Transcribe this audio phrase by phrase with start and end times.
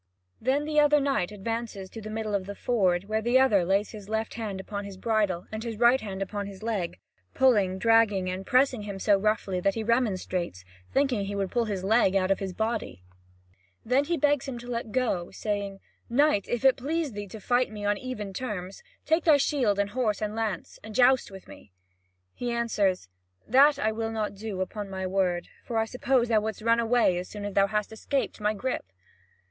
[0.41, 3.91] Then the other knight advances to the middle of the ford, where the other lays
[3.91, 6.97] his left hand upon his bridle, and his right hand upon his leg,
[7.35, 11.65] pulling, dragging, and pressing him so roughly that he remonstrates, thinking that he would pull
[11.65, 13.03] his leg out of his body.
[13.85, 15.79] Then he begs him to let go, saying:
[16.09, 19.91] "Knight, if it please thee to fight me on even terms, take thy shield and
[19.91, 21.73] horse and lance, and joust with me."
[22.33, 23.07] He answers:
[23.47, 27.19] "That will I not do, upon my word; for I suppose thou wouldst run away
[27.19, 28.91] as soon as thou hadst escaped my grip."